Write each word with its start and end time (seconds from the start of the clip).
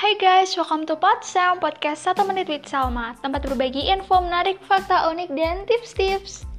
Hai 0.00 0.16
guys, 0.16 0.56
welcome 0.56 0.88
to 0.88 0.96
Podsam, 0.96 1.60
podcast 1.60 2.08
1 2.08 2.24
menit 2.24 2.48
with 2.48 2.64
Salma. 2.64 3.12
Tempat 3.20 3.44
berbagi 3.44 3.92
info 3.92 4.24
menarik, 4.24 4.56
fakta 4.64 5.12
unik, 5.12 5.28
dan 5.36 5.68
tips-tips. 5.68 6.49